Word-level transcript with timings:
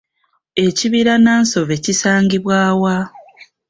Ekibira 0.65 1.13
Nansove 1.23 1.75
kisangibwa 1.83 2.57
wa? 2.81 2.97